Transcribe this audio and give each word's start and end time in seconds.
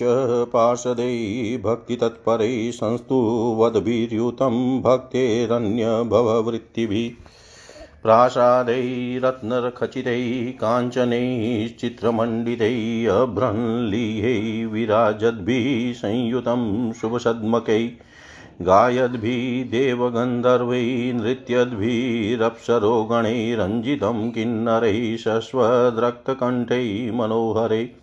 पार्षदैः 0.53 1.69
भक्तितत्परैः 1.69 2.71
संस्तुवद्भिर्युतं 2.71 4.81
भक्तेरन्यभववृत्तिभिः 4.81 7.38
प्रासादैरत्नखचितैः 8.03 10.21
काञ्चनैश्चित्रमण्डितैः 10.61 12.77
अभ्रंलीयैः 13.13 14.45
विराजद्भिः 14.73 15.65
संयुतं 16.01 16.61
शुभसद्मकैः 17.01 17.83
गायद्भिः 18.69 19.43
देवगन्धर्वैः 19.71 20.89
नृत्यद्भिरप्सरो 21.19 22.93
गणैरञ्जितं 23.11 24.19
किन्नरैः 24.35 24.99
शश्वद्रक्तकण्ठैः 25.25 26.89
मनोहरैः 27.19 27.98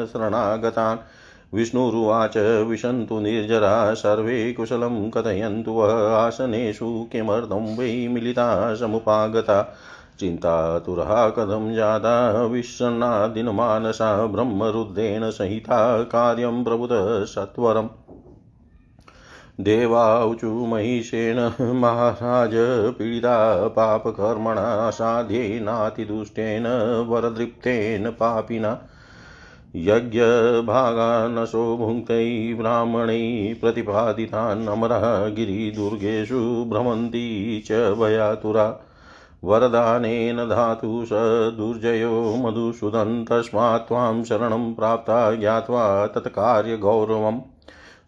शरणागतान्। 0.07 0.99
विष्णुरुवाच 1.55 2.37
विशन्तु 2.67 3.21
निर्जरा, 3.21 3.95
सर्वे 3.95 4.53
कुशलं 4.53 5.11
कथयन्तु 5.11 5.71
वः 5.71 6.17
आसनेषु 6.17 7.09
किमर्थं 7.13 7.77
वै 7.77 8.09
मिलिता 8.09 8.75
समुपागता। 8.75 9.77
चिन्तातुरः 10.21 11.29
कथं 11.29 11.75
जाता 11.75 12.45
विषण्णादिनमानसा 12.45 14.27
ब्रह्मरुद्रेण 14.27 15.31
सहिता 15.31 16.03
कार्यं 16.03 16.65
प्रभुतः 16.65 17.25
सत्वरम्। 17.25 17.89
देवाऊचु 19.61 20.47
महिषेण 20.47 21.37
महाराज 21.61 22.51
पीडिता, 22.99 23.69
पापकर्मणा 23.69 24.91
साध्येनातिदुष्टेन 24.91 26.67
वरदृप्तेन 27.09 28.11
पापिना। 28.11 28.81
यज्ञभागानशो 29.77 31.77
भुङ्क्तैः 31.77 32.57
ब्राह्मणैः 32.57 33.61
प्रतिपादितान् 33.61 34.69
अमरः 34.69 35.29
गिरिदुर्गेषु 35.29 36.67
भ्रमन्ति 36.69 37.63
च 37.67 37.73
भयातुरा। 37.73 38.81
वरदानेन 39.45 40.37
धातु 40.37 41.05
स 41.05 41.11
दुर्जयो 41.57 42.37
मधुसूदन् 42.37 43.25
तस्मात् 43.25 43.89
त्वां 43.89 44.25
शरणं 44.25 44.75
प्राप्ता 44.75 45.33
ज्ञात्वा 45.33 46.07
तत्कार्यगौरवम्। 46.07 47.41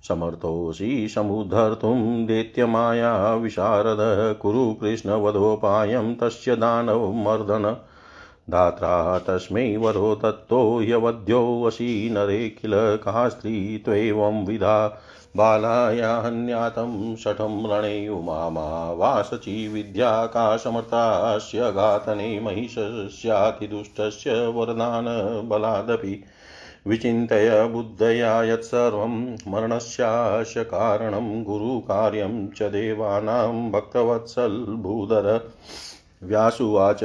समर्थोऽसि 0.09 1.12
समुद्धर्तुं 1.15 2.27
दैत्यमाया 2.27 3.34
विशारद 3.34 4.38
कुरु 4.43 4.75
कृष्णवधोपायं 4.75 6.15
तस्य 6.15 6.56
दानवमर्दन। 6.56 7.77
धात्रा 8.50 9.18
तस्मै 9.18 9.76
वरो 9.76 10.14
दत्तो 10.14 10.78
ह्यवध्योऽसि 10.78 12.08
नरे 12.12 12.48
किल 12.48 12.72
का 12.74 13.28
स्त्री 13.28 13.78
त्वेवं 13.78 14.46
विधा? 14.46 15.02
बालाया 15.36 16.16
हन्यातं 16.16 17.16
शठं 17.16 17.70
रणे 17.70 18.08
उमामा 18.08 18.92
वासचि 18.92 19.68
विद्या 19.68 20.26
का 20.26 20.56
समर्थास्य 20.56 21.72
घातने 21.72 22.41
महिषस्यातिदुष्टस्य 22.41 24.47
वरदानबलादपि 24.47 26.24
विचिन्तय 26.86 27.68
बुद्धया 27.72 28.42
यत्सर्वं 28.42 29.36
मरणस्यास्य 29.48 30.65
कारणं 30.65 31.44
गुरुकार्यं 31.44 32.48
च 32.48 32.62
देवानां 32.62 33.71
भक्तवत्सल्भूधर 33.71 35.50
व्यासुवाच 36.22 37.00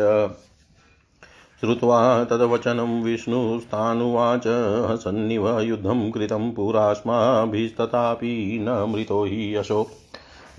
श्रुत्वा 1.62 2.24
तद्वचनं 2.24 3.04
विष्णुस्तानुवाच 3.04 4.44
हसन्निव 4.92 5.60
युद्धं 5.60 6.12
कृतं 6.12 6.52
पुरास्माभिस्तथापि 6.52 8.60
न 8.62 8.86
मृतो 8.90 9.24
हि 9.24 9.58
यशो। 9.58 9.88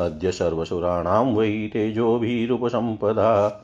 अद्य 0.00 0.32
सर्वसुराणां 0.32 1.34
वै 1.34 1.70
तेजोभिरुपसम्पदा। 1.72 3.62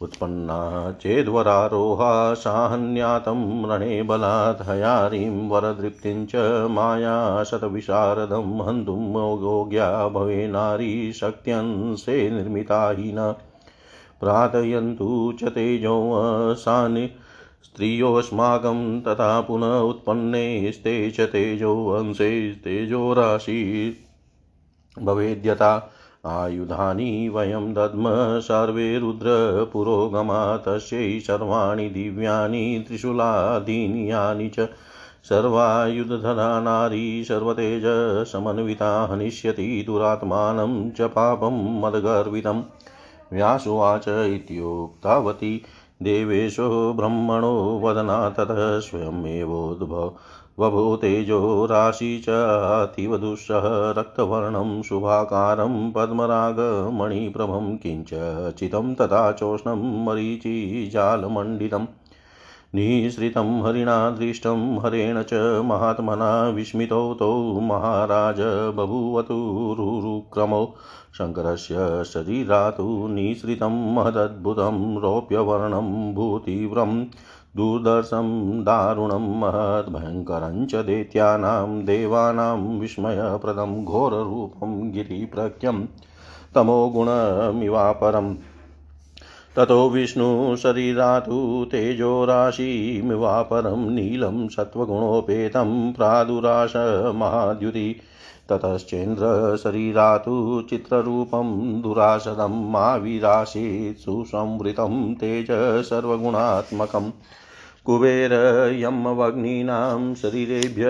उत्पन्ना 0.00 0.92
चेद्वरारोहा 0.92 2.34
साहन्यातं 2.34 3.70
रणे 3.70 4.02
बलात् 4.02 4.68
हयारीं 4.68 5.48
वरदृप्तिं 5.48 6.26
च 6.26 6.32
माया 6.70 7.44
शतविशारदं 7.44 8.66
हन्तुं 8.66 9.42
योग्या 9.42 10.08
भवे 10.08 10.48
नारी 10.48 11.12
शक्त्यंसे 11.12 12.30
निर्मिता 12.30 12.90
हि 12.90 13.12
न। 13.12 13.34
प्रार्थयन्तु 14.20 15.32
च 15.40 15.48
तेजोऽसानि 15.48 17.08
स्त्रियोऽस्माकं 17.64 19.00
तथा 19.00 19.40
पुनः 19.40 19.78
उत्पन्नेस्ते 19.80 21.10
च 21.10 21.28
तेजोवंशे 21.32 22.30
तेजोराशि 22.64 23.60
भवेद्यथा 24.96 25.72
आयुधानि 26.26 27.28
वयं 27.28 27.72
दद्म 27.74 28.10
सर्वे 28.40 28.98
रुद्रपुरोगमा 28.98 30.40
तस्यै 30.56 31.20
सर्वाणि 31.20 31.88
दिव्यानि 31.88 32.62
त्रिशूलादीनि 32.88 34.10
यानि 34.10 34.48
च 34.48 34.68
सर्वायुधधरा 35.28 36.48
नारी 36.60 37.24
सर्वतेजसमन्विता 37.24 38.90
हनिष्यति 39.10 39.66
दुरात्मानं 39.86 40.90
च 40.90 41.08
पापं 41.10 41.58
मदगर्वितं 41.80 42.62
व्यासुवाच 43.32 44.08
इत्युक्तावती 44.08 45.62
देवेशो 46.02 46.92
ब्रह्मणो 46.92 47.80
वदना 47.84 48.30
ततः 48.30 48.78
स्वयमेवोद्भव 48.80 50.12
वभूतेजो 50.58 51.66
राशि 51.66 52.22
चातीव 52.26 53.16
दुःसह 53.16 53.62
रक्तवर्णं 53.98 54.82
शुभाकारं 54.82 55.92
पद्मरागमणिप्रभं 55.92 57.76
किञ्च 57.76 58.10
चितं 58.58 58.94
तथा 58.94 59.32
चोष्णं 59.32 60.04
मरीचिजालमण्डितम्। 60.04 61.86
निःसृतं 62.74 63.60
हरिणा 63.64 63.98
दृष्टं 64.10 64.78
हरेण 64.84 65.22
च 65.22 65.34
महात्मना 65.64 66.28
विस्मितौ 66.56 67.14
तौ 67.20 67.30
महाराज 67.68 68.40
बभूवतुरुक्रमौ 68.76 70.64
शङ्करस्य 71.18 71.86
शरीरातु 72.04 72.86
निःसृतं 73.10 73.78
महदद्भुतं 73.94 74.80
रौप्यवर्णं 75.02 75.88
भूतीव्रं 76.14 76.92
दुर्दर्शं 77.56 78.28
दारुणं 78.64 79.30
महद्भयङ्करं 79.40 80.66
च 80.66 80.84
दैत्यानां 80.86 81.84
देवानां 81.84 82.58
विस्मयप्रदं 82.80 83.72
घोररूपं 83.84 84.76
गिरिप्रख्यं 84.92 85.84
तमोगुणमिवापरम् 86.54 88.34
ततो 89.58 89.88
विष्णुशरीरातु 89.90 91.38
तेजोराशिमिवापरं 91.70 92.60
नीलं 93.94 94.36
सत्त्वगुणोपेतं 94.48 95.70
प्रादुराशमहाद्युति 95.92 97.88
ततश्चेन्द्रशरीरातु 98.50 100.34
चित्ररूपं 100.70 101.48
दुरासदं 101.82 102.54
माविरासीत् 102.72 104.00
सुसंवृतं 104.02 104.94
तेज 105.22 105.50
सर्वगुणात्मकम् 105.88 107.10
कुबेरयमवग्नीनां 107.86 108.94
शरीरेभ्य 110.22 110.86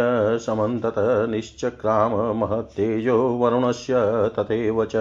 समन्तत 0.47 0.99
निश्चक्राम 1.31 2.15
महत्तेजो 2.41 3.17
वरुणस्य 3.39 4.03
तथैव 4.39 4.85
च 4.85 4.95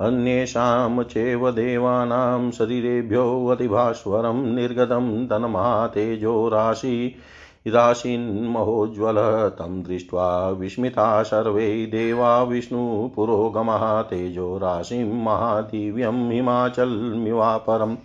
अन्येषां 0.00 1.02
चैव 1.02 1.50
देवानां 1.50 2.50
शरीरेभ्योऽतिभास्वरं 2.50 4.54
निर्गतं 4.54 5.26
तन्मातेजो 5.26 6.48
राशि 6.48 7.14
राशिन्महोज्ज्वल 7.66 9.48
तं 9.48 9.82
दृष्ट्वा 9.82 10.48
विस्मिता 10.48 11.22
सर्वे। 11.22 11.86
देवा 11.86 12.42
विष्णुपुरोगमः 12.42 14.02
तेजो 14.02 14.58
राशिं 14.58 15.24
महादिव्यं 15.24 16.30
हिमाचलमिवापरम्। 16.30 17.96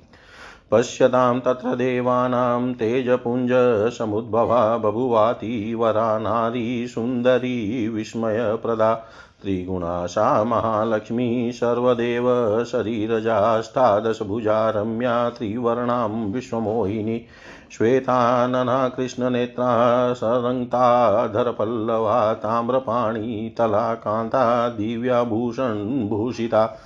पश्यतां 0.71 1.39
तत्र 1.39 1.75
देवानां 1.75 2.74
तेजपुञ्जसमुद्भवा 2.74 4.77
बभुवाति 4.77 5.75
वरा 5.75 6.19
नारी 6.19 6.88
सुन्दरी 6.88 7.88
विस्मयप्रदा। 7.88 9.06
त्रिगुणा 9.41 10.06
सा 10.06 10.44
महालक्ष्मी 10.44 11.51
सर्वदेव 11.51 12.63
शरीरजाष्टादशभुजा 12.63 14.69
रम्या 14.69 15.30
त्रिवर्णां 15.30 16.31
विश्वमोहिनी 16.31 17.25
श्वेतानना 17.71 18.89
कृष्णनेत्रा 18.89 20.13
सरङ्क्ताधरपल्लवा 20.13 22.33
ताम्रपाणी 22.33 23.56
तलाकान्ता 23.57 24.69
दिव्याभूषणभूषिता 24.69 26.77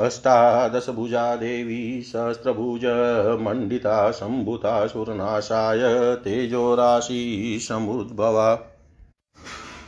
अष्टादशभुजा 0.00 1.36
देवी 1.36 2.02
सहस्रभुजमण्डिता 2.02 4.10
सम्भुता 4.10 4.86
सुरनाशाय 4.86 6.16
तेजोराशि 6.16 7.58
समुद्भवा। 7.62 8.58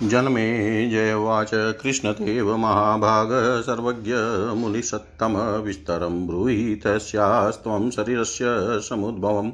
जन्मे 0.02 0.88
जयवाच 0.90 1.50
कृष्णदेव 1.54 2.56
महाभाग 2.56 3.28
सर्वज्ञ 3.62 4.12
मुनिसत्तम 4.54 5.36
विस्तरं 5.38 6.26
ब्रूहि 6.26 6.80
तस्यास्त्वं 6.84 7.90
शरीरस्य 7.90 8.44
समुद्भवम् 8.90 9.50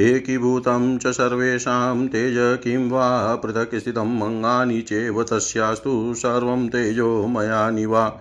एकीभूतं 0.00 0.98
च 0.98 1.06
सर्वेषां 1.06 2.08
तेज 2.08 2.36
किं 2.38 2.90
वा 2.90 3.34
पृथक् 3.34 3.74
स्थितम् 3.74 4.22
अङ्गानि 4.22 4.82
चेव 4.82 5.22
तस्यास्तु 5.22 6.14
सर्वं 6.16 6.68
तेजोमयानि 6.68 7.86
वा। 7.86 8.20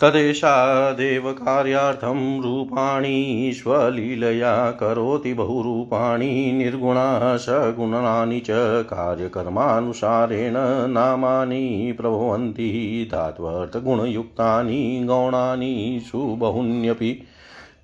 तदेषा 0.00 0.50
देवकार्यार्थं 0.92 2.18
रूपाणि 2.42 3.52
स्वलीलया 3.56 4.70
करोति 4.70 5.32
बहुरूपाणि 5.34 6.28
निर्गुणा 6.52 7.36
सगुणानि 7.36 8.38
च 8.40 8.50
कार्यकर्मानुसारेण 8.90 10.56
नामानि 10.92 11.94
प्रभवन्ति 11.98 12.68
धात्वर्थगुणयुक्तानि 13.12 14.78
गौणानि 15.08 15.74
सुबहुन्यपि 16.06 17.12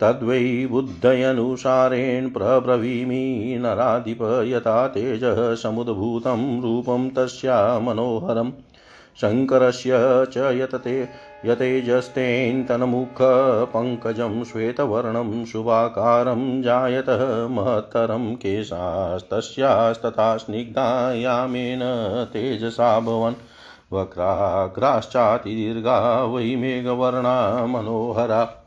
तद्वै 0.01 0.45
बुद्धयनुसारेण 0.71 2.29
प्रब्रवीमि 2.29 3.25
नराधिप 3.63 4.23
यथा 4.47 4.87
तेजः 4.95 5.55
समुद्भूतं 5.55 6.47
रूपं 6.63 7.09
तस्या 7.17 7.59
मनोहरम् 7.79 8.53
शङ्करस्य 9.21 9.99
च 10.33 10.51
यतते 10.61 10.97
यतेजस्तेन्तनमुखपङ्कजं 11.45 14.45
श्वेतवर्णं 14.45 15.45
शुभाकारं 15.45 16.63
जायतः 16.63 17.49
महत्तरं 17.49 18.35
केशास्तस्यास्तथा 18.35 20.37
स्निग्धा 20.37 21.13
यामेन 21.13 21.81
तेजसा 22.33 23.01
भवन् 23.01 23.35
वक्राग्राश्चातिदीर्घा 23.93 26.23
वै 26.23 26.57
मेघवर्णा 26.57 27.67
मनोहरा। 27.67 28.65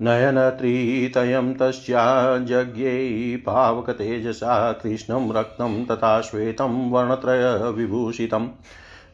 नयनत्रितयं 0.00 1.54
तस्या 1.54 2.38
जज्ञै 2.38 3.36
पावकतेजसा 3.36 4.72
कृष्णं 4.72 5.32
रक्तं 5.32 5.84
तथा 5.84 6.20
श्वेतं 6.20 6.90
वर्णत्रयविभूषितम्। 6.90 8.48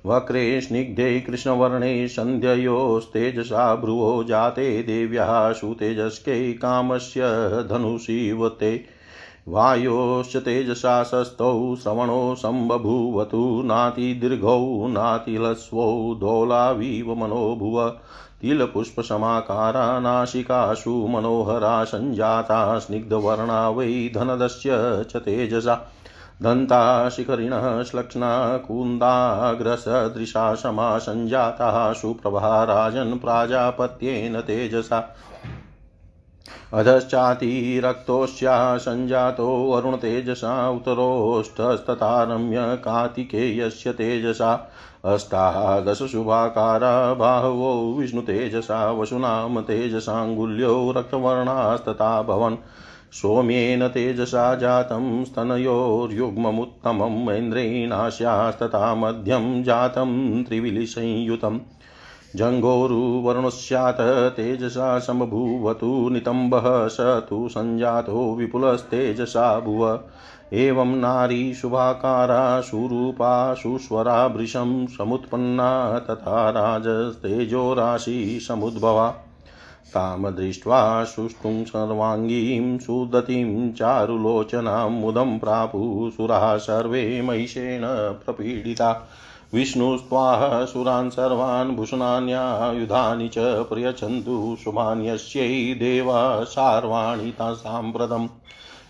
वक्रे 0.06 0.60
स्निग्धे 0.60 1.20
कृष्णवर्णे 1.20 2.08
सन्ध्ययोस्तेजसा 2.08 3.74
भ्रुवो 3.74 4.24
जाते 4.24 4.82
देव्याः 4.82 5.52
सुतेजस्कै 5.52 6.52
कामस्य 6.52 7.20
धनुषीवते। 7.70 8.84
वायोश्च 9.48 10.36
तेजसा 10.36 11.02
सस्तौ 11.02 11.76
श्रवणो 11.82 12.34
सम्बभूवतु 12.34 13.62
नातिदीर्घौ 13.64 14.86
नातिलस्वौ 14.88 16.14
दोलाविव 16.14 17.14
मनोभुव। 17.14 17.88
तिलपुष्पसमाकारा 18.42 20.00
नासिकासु 20.00 20.90
मनोहरा 20.90 21.84
सञ्जाता, 21.84 22.78
स्निग्धवर्णा 22.78 23.68
वै 23.70 24.10
धनदस्य 24.14 24.70
च 25.10 25.16
तेजसा। 25.16 25.92
दन्ता 26.42 27.08
शिखरिणः 27.08 27.82
श्लक्ष्णा 27.82 28.56
कुन्दाग्रसदृशा 28.56 30.54
समा 30.54 30.98
सञ्जाताः 30.98 31.92
सुप्रभा 31.92 32.64
राजन् 32.64 33.18
प्राजापत्येन 33.18 34.40
तेजसा। 34.40 35.16
अधश्चातिरक्तोश्चा 36.74 38.78
सञ्जातो 38.78 39.48
वरुणतेजसा 39.48 40.68
उत्तरोष्ठस्तथा 40.68 42.22
रम्य 42.22 42.56
कार्तिकेयस्य 42.58 43.92
तेजसा। 43.92 44.70
अष्टादशशुभाकारा 45.04 47.14
बाहवो 47.14 47.96
विष्णुतेजसा, 47.98 48.90
वसुनाम 48.90 49.60
तेजसाङ्गुल्यो 49.60 50.94
रक्तवर्णास्तथा 50.96 52.22
भवन्। 52.22 52.56
सौम्येन 53.14 53.88
तेजसा 53.88 54.54
जातं 54.54 55.24
स्तनयोर्युग्ममुत्तमम् 55.24 57.30
इन्द्रेणास्यास्तथा 57.30 58.94
मध्यं 58.94 59.62
जातं 59.62 60.44
त्रिविलिसंयुतम्। 60.44 61.58
जङ्घोरुवर्णस्यात् 62.36 64.36
तेजसा 64.36 64.98
समभूवतु 64.98 66.08
नितम्बः 66.08 66.88
स 66.88 66.96
तु 67.00 67.48
सञ्जातो 67.50 68.34
विपुलस्तेजसा 68.34 69.60
भुव। 69.60 70.00
एवं 70.52 70.86
नारी 70.86 71.54
शुभाकारा 71.54 72.60
सुरूपा 72.60 73.54
सुस्वरा 73.54 74.28
भृशं 74.28 74.86
समुत्पन्ना 74.86 75.98
तथा 75.98 76.50
राजस्तेजोराशि 76.50 78.44
समुद्भवा। 78.48 79.14
तां 79.88 80.34
दृष्ट्वा 80.34 81.04
सुष्ठुं 81.04 81.64
सर्वाङ्गीं 81.64 82.78
सुदतीं 82.78 83.72
चारुलोचनां 83.72 84.90
मुदं 84.90 85.38
प्रापुः 85.38 86.10
सर्वे 86.58 87.22
महिषेण 87.22 87.82
प्रपीडिता। 88.24 89.08
विष्णुस्त्वाः 89.54 90.64
सुरान् 90.64 91.10
सर्वान् 91.10 91.76
भूषणान्यायुधानि 91.76 93.28
च 93.28 93.34
प्रयच्छन्तु 93.38 94.56
शुभान्यस्यै 94.64 95.74
देवा 95.74 96.44
सार्वाणि 96.44 97.32
साम्प्रतम् 97.40 98.28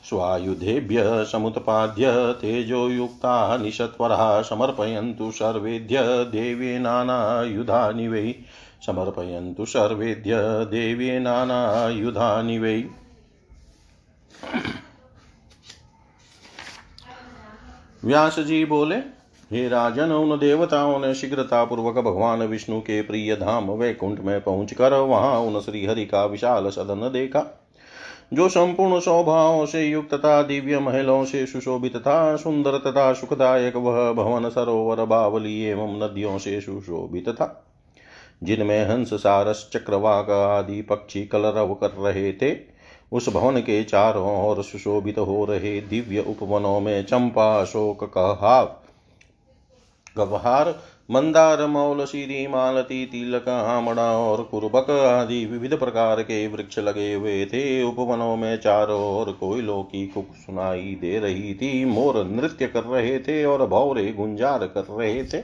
स्वायुधेभ्य 0.05 1.25
समुत्पाद्य 1.33 2.33
तेजोयुक्ता 2.33 3.57
निषत्वरः 3.57 4.43
समर्पयन्तु 4.43 5.31
सर्वेद्य 5.31 5.97
देवे 6.25 6.79
नानायुधानि 6.79 8.09
वै। 8.09 8.35
समर्पयन्तु 8.87 9.65
सर्वेद्य 9.65 10.37
देवे 10.71 11.19
नानायुधानि 11.19 12.59
वै। 12.59 12.85
व्यास 18.05 18.39
जी 18.39 18.65
बोले, 18.65 18.97
हे 19.53 19.69
राजन, 19.69 20.13
उन 20.13 20.39
देवताओं 20.39 20.99
ने 20.99 21.15
शीघ्रता 21.15 21.65
पूर्वक 21.65 21.95
भगवान 21.95 22.43
विष्णु 22.43 22.81
के 22.81 23.03
प्रिय 23.03 23.37
धाम 23.37 23.71
वैकुंठ 23.71 24.21
में 24.21 24.41
पहुंचकर 24.41 24.93
वहाँ 24.93 25.39
उन 25.39 25.61
श्री 25.61 25.87
हरि 25.87 26.07
का 26.07 26.25
विशाल 26.25 26.71
सदन 26.71 27.11
देखा, 27.13 27.61
जो 28.33 28.49
संपूर्ण 28.49 29.01
शोभाओं 29.01 29.67
से 29.67 29.85
युक्त 29.85 30.15
तथा 30.15 30.43
दिव्य 30.43 30.79
महलों 30.79 31.25
से 31.25 31.47
सुशोभित 31.47 31.97
था, 31.97 32.37
सुंदर 32.37 32.79
तथा 32.79 33.13
सुखदायक 33.13 33.77
वह 33.77 34.13
भवन 34.13 34.49
सरोवर, 34.49 35.05
बावली 35.05 35.63
एवं 35.63 35.99
नदियों 35.99 36.39
से 36.39 36.61
सुशोभित 36.61 37.29
था। 37.29 37.64
जिनमें 38.43 38.85
हंस 38.85 39.15
सारस 39.15 39.69
चक्रवाक 39.73 40.31
आदि 40.31 40.83
पक्षी 40.83 41.25
कलरव 41.27 41.75
कर 41.75 41.91
रहे 41.91 42.33
थे। 42.33 42.57
उस 43.13 43.29
भवन 43.29 43.61
के 43.61 43.83
चारों 43.85 44.49
ओर 44.49 44.63
सुशोभित 44.63 45.19
हो 45.19 45.45
रहे 45.45 45.81
दिव्य 45.81 46.21
उपवनों 46.21 46.81
में 46.81 47.05
चंपा, 47.05 47.61
अशोक, 47.61 48.05
कहाव 48.05 48.77
गवहार 50.19 50.81
मंदार, 51.11 51.67
मौल, 51.67 52.05
सीरी, 52.05 52.47
मालती, 52.47 53.07
तिलक 53.07 53.49
आमड़ा 53.49 54.19
और 54.19 54.43
कुर्बक 54.43 54.91
आदि 54.91 55.45
विविध 55.47 55.79
प्रकार 55.79 56.23
के 56.23 56.47
वृक्ष 56.47 56.79
लगे 56.79 57.13
हुए 57.15 57.45
थे। 57.45 57.83
उपवनों 57.83 58.37
में 58.37 58.57
चारों 58.57 59.01
ओर 59.17 59.33
कोयलों 59.33 59.83
की 59.83 60.07
कुक 60.07 60.29
सुनाई 60.37 60.97
दे 61.01 61.19
रही 61.19 61.55
थी। 61.55 61.85
मोर 61.85 62.25
नृत्य 62.25 62.67
कर 62.67 62.85
रहे 62.85 63.19
थे 63.19 63.45
और 63.45 63.67
भौरे 63.67 64.13
गुंजार 64.13 64.67
कर 64.67 64.85
रहे 64.91 65.25
थे। 65.25 65.39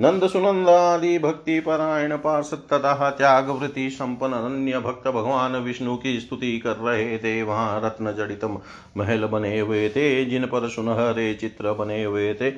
नंद 0.00 0.26
सुनंद 0.26 0.68
आदि 0.68 1.18
भक्ति 1.18 1.58
परायण 1.60 2.16
पार्षद 2.16 2.62
तथा 2.72 3.08
त्याग 3.10 3.48
वृत्ति 3.50 3.88
संपन्न 3.90 4.34
अन्य 4.34 4.78
भक्त 4.78 5.08
भगवान 5.08 5.56
विष्णु 5.56 5.96
की 5.96 6.20
स्तुति 6.20 6.58
कर 6.58 6.76
रहे 6.76 7.18
थे। 7.18 7.42
वहाँ 7.42 7.80
रत्न 7.84 8.12
जड़ित 8.12 8.44
महल 8.96 9.26
बने 9.26 9.58
हुए 9.58 9.88
थे, 9.88 10.24
जिन 10.24 10.44
पर 10.44 10.68
सुनहरे 10.68 11.32
चित्र 11.34 11.72
बने 11.72 12.02
हुए 12.04 12.32
थे। 12.34 12.50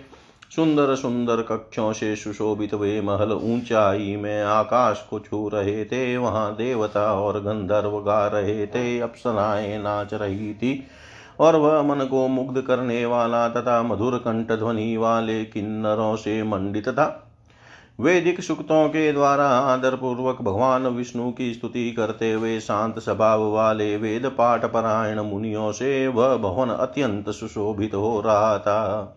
सुंदर 0.57 0.95
सुंदर 0.95 1.43
कक्षों 1.43 1.93
से 1.93 2.15
सुशोभित 2.17 2.75
वे 2.75 3.01
महल 3.01 3.33
ऊंचाई 3.33 4.17
में 4.17 4.43
आकाश 4.43 5.07
को 5.11 5.19
छू 5.21 5.49
रहे 5.49 5.85
थे। 5.85 6.17
वहाँ 6.17 6.55
देवता 6.57 7.13
और 7.15 7.41
गंधर्व 7.41 7.99
गा 8.01 8.27
रहे 8.27 8.67
थे। 8.67 9.01
अप्सराएँ 9.01 9.79
नाच 9.79 10.15
रही 10.15 10.55
थी 10.55 10.87
और 11.41 11.57
वह 11.57 11.83
मन 11.83 12.05
को 12.05 12.27
मुग्ध 12.29 12.61
करने 12.61 13.05
वाला 13.07 13.49
तथा 13.49 13.83
मधुर 13.83 14.19
कंठ 14.19 14.53
ध्वनि 14.53 14.97
वाले 14.97 15.45
किन्नरों 15.45 16.15
से 16.17 16.43
मंडित 16.43 16.89
था। 16.89 17.22
वैदिक 17.99 18.41
सुक्तों 18.41 18.89
के 18.89 19.13
द्वारा 19.13 19.49
आदर 19.49 19.97
पूर्वक 19.97 20.43
भगवान 20.43 20.87
विष्णु 20.87 21.31
की 21.33 21.55
स्तुति 21.55 21.91
करते 21.93 22.33
हुए 22.33 22.61
शांत 22.61 22.99
स्वभाव 22.99 23.43
वाले 23.43 23.97
वेद 23.97 24.27
पाठ 24.27 24.65
परायण 24.65 25.21
मुनियों 25.21 25.73
से 25.73 26.09
वह 26.09 26.37
भवन 26.37 26.69
अत्यंत 26.69 27.31
सुशोभित 27.31 27.95
हो 27.95 28.21
रहा 28.21 28.59
था। 28.59 29.17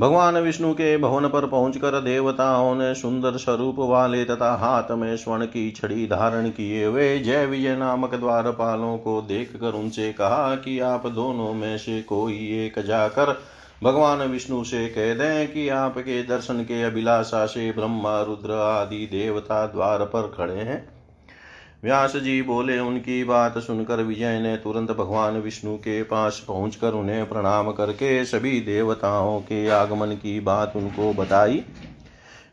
भगवान 0.00 0.38
विष्णु 0.38 0.72
के 0.72 0.96
भवन 0.98 1.28
पर 1.28 1.46
पहुंचकर 1.46 2.00
देवताओं 2.00 2.74
ने 2.74 2.94
सुंदर 2.94 3.36
स्वरूप 3.36 3.76
वाले 3.78 4.24
तथा 4.24 4.54
हाथ 4.54 4.90
में 4.90 5.16
स्वर्ण 5.16 5.46
की 5.46 5.70
छड़ी 5.70 6.06
धारण 6.06 6.48
किए 6.48 6.84
हुए 6.84 7.18
जय 7.18 7.46
विजय 7.46 7.76
नामक 7.76 8.14
द्वारपालों 8.14 8.98
को 8.98 9.20
देख 9.20 9.52
कर 9.56 9.74
उनसे 9.74 10.12
कहा 10.12 10.54
कि 10.56 10.80
आप 10.80 11.06
दोनों 11.06 11.54
में 11.54 11.78
से 11.78 12.02
कोई 12.02 12.34
एक 12.64 12.78
जाकर 12.78 13.40
भगवान 13.84 14.18
विष्णु 14.18 14.64
से 14.64 14.88
कह 14.88 15.14
दें 15.14 15.52
कि 15.52 15.68
आपके 15.68 16.22
दर्शन 16.22 16.62
के 16.62 16.82
अभिलाषा 16.82 17.46
से 17.46 17.72
ब्रह्मा, 17.72 18.22
रुद्र 18.22 18.52
आदि 18.52 19.06
देवता 19.06 19.66
द्वार 19.66 19.98
पर 19.98 20.34
खड़े 20.36 20.54
हैं। 20.54 20.88
व्यास 21.84 22.16
जी 22.16 22.42
बोले, 22.42 22.78
उनकी 22.78 23.24
बात 23.24 23.58
सुनकर 23.58 23.96
विजय 23.96 24.40
ने 24.40 24.56
तुरंत 24.56 24.90
भगवान 24.90 25.34
विष्णु 25.34 25.76
के 25.76 26.02
पास 26.02 26.44
पहुंचकर 26.48 26.92
उन्हें 26.92 27.28
प्रणाम 27.28 27.72
करके 27.72 28.24
सभी 28.24 28.60
देवताओं 28.60 29.40
के 29.40 29.68
आगमन 29.68 30.06
की 30.06 30.40
बात 30.40 30.72
उनको 30.76 31.12
बताई। 31.12 31.64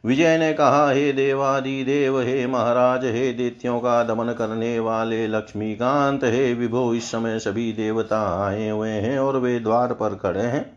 विजय 0.06 0.38
ने 0.38 0.54
कहा, 0.54 0.92
हे 0.92 1.14
देवादि 1.14 1.84
देव 1.84 2.22
हे 2.22 2.48
महाराज, 2.48 3.06
हे 3.06 3.34
दैत्यों 3.34 3.80
का 3.80 4.04
दमन 4.04 4.34
करने 4.34 4.80
वाले 4.80 5.28
लक्ष्मीकांत, 5.28 6.24
हे 6.24 6.54
विभो, 6.54 6.94
इस 6.94 7.12
समय 7.12 7.40
सभी 7.40 7.74
देवता 7.74 8.48
आए 8.48 8.70
हुए 8.70 8.90
हैं 8.90 9.20
और 9.20 9.38
वे 9.38 9.60
द्वार 9.60 9.94
पर 9.94 10.16
खड़े 10.16 10.42
हैं। 10.42 10.75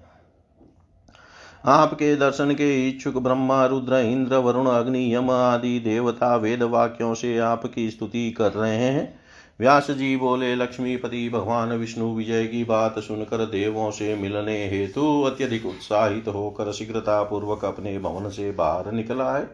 आपके 1.65 2.17
दर्शन 2.17 2.53
के 2.53 2.89
इच्छुक 2.89 3.17
ब्रह्मा, 3.17 3.67
रुद्र, 3.67 3.95
इंद्र, 3.95 4.37
वरुण, 4.37 4.67
अग्नि, 4.67 5.15
यम 5.15 5.31
आदि 5.31 5.81
देवता 5.81 6.37
वेद 6.37 6.63
वाक्यों 6.63 7.15
से 7.15 7.39
आपकी 7.39 7.91
स्तुति 7.91 8.31
कर 8.31 8.53
रहे 8.53 8.77
हैं। 8.77 9.21
व्यास 9.61 9.91
जी 9.91 10.17
बोले, 10.17 10.55
लक्ष्मीपति 10.55 11.29
भगवान 11.29 11.69
विष्णु, 11.69 12.15
विजय 12.15 12.47
की 12.47 12.65
बात 12.65 12.99
सुनकर 12.99 13.45
देवों 13.45 13.91
से 13.91 14.15
मिलने 14.15 14.69
हेतु 14.69 15.23
अत्यधिक 15.23 15.67
उत्साहित 15.67 16.29
होकर 16.29 16.73
शीघ्रता 16.73 17.23
पूर्वक 17.23 17.65
अपने 17.65 17.99
भवन 17.99 18.29
से 18.29 18.51
बाहर 18.51 18.93
निकला 18.93 19.37
है। 19.37 19.51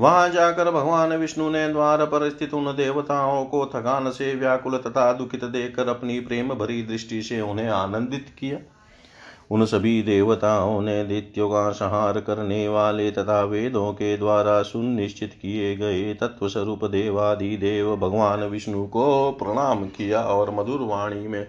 वहाँ 0.00 0.28
जाकर 0.28 0.70
भगवान 0.70 1.12
विष्णु 1.12 1.50
ने 1.50 1.68
द्वार 1.68 2.04
पर 2.04 2.30
स्थित 2.30 2.54
उन 2.54 2.64
देवताओं 2.64 3.44
को 3.44 3.66
थकान 3.66 4.10
से 4.10 4.34
व्याकुल 4.34 4.76
तथा 4.76 5.12
दुखित 5.12 5.44
देखकर 5.44 5.88
अपनी 5.88 6.20
प्रेम 6.20 6.48
भरी 6.48 6.82
दृष्टि 6.82 7.22
से 7.22 7.40
उन्हें 7.40 7.68
आनंदित 7.68 8.26
किया। 8.38 8.58
उन 9.50 9.64
सभी 9.64 10.02
देवताओं 10.02 10.80
ने 10.80 11.04
दैत्यों 11.04 11.48
का 11.48 11.70
संहार 11.70 12.20
करने 12.20 12.68
वाले 12.68 13.10
तथा 13.10 13.42
वेदों 13.42 13.92
के 13.92 14.16
द्वारा 14.16 14.62
सुनिश्चित 14.62 15.32
किए 15.42 15.76
गए 15.76 16.14
तत्व 16.14 16.48
स्वरूप 16.48 16.84
देवादि 16.84 17.56
देव 17.56 17.96
भगवान 17.96 18.40
विष्णु 18.40 18.86
को 18.86 19.30
प्रणाम 19.32 19.84
किया 19.84 20.20
और 20.20 20.50
मधुर 20.50 20.80
वाणी 20.80 21.28
में 21.28 21.46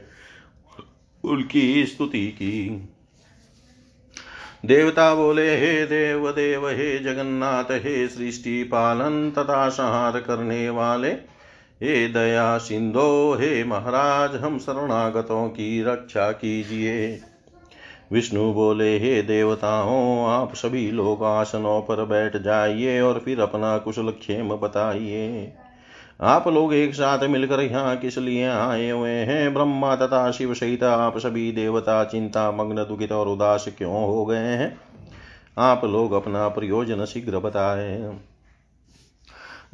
उनकी 1.24 1.86
स्तुति 1.86 2.28
की। 2.28 2.90
देवता 4.66 5.16
बोले, 5.16 5.58
हे 5.58 5.86
देव 5.86 6.32
देव 6.32 6.70
हे 6.70 7.00
जगन्नाथ, 7.00 7.64
हे 7.64 8.08
सृष्टि 8.08 8.64
पालन 8.64 9.32
तथा 9.32 9.70
संहार 9.70 10.20
करने 10.20 10.70
वाले, 10.70 11.10
हे 11.82 12.08
दया 12.08 12.58
सिंधो, 12.58 13.38
हे 13.40 13.64
महाराज, 13.64 14.36
हम 14.36 14.60
शरणागतों 14.60 15.48
की 15.48 15.84
रक्षा 15.84 16.32
कीजिए। 16.32 17.22
विष्णु 18.14 18.54
बोले, 18.54 19.00
हे 19.00 19.22
देवताओं, 19.22 20.28
आप 20.30 20.54
सभी 20.56 20.92
लोग 20.92 21.24
आसनों 21.24 21.82
पर 21.82 22.06
बैठ 22.06 22.38
जाइए 22.38 23.02
और 23.02 23.22
फिर 23.26 23.40
अपना 23.40 23.78
कुशल 23.78 24.10
क्षेम 24.10 24.50
बताइए। 24.50 25.54
आप 26.22 26.48
लोग 26.48 26.74
एक 26.74 26.94
साथ 26.94 27.24
मिलकर 27.24 27.60
यहाँ 27.60 27.98
किस 27.98 28.18
लिए 28.18 28.46
आए 28.46 28.90
हुए 28.90 29.10
हैं? 29.10 29.54
ब्रह्मा 29.54 29.96
तथा 29.96 30.32
शिव 30.32 30.54
सहित 30.54 30.84
आप 30.84 31.18
सभी 31.18 31.52
देवता 31.52 32.04
चिंता, 32.04 32.52
मग्न, 32.52 32.76
दुखित 32.76 33.12
और 33.12 33.28
उदास 33.28 33.70
क्यों 33.78 34.06
हो 34.06 34.26
गए 34.26 34.38
हैं? 34.38 34.78
आप 35.58 35.86
लोग 35.86 36.12
अपना 36.12 36.48
प्रयोजन 36.48 37.06
शीघ्र 37.06 37.40
बताए। 37.40 38.18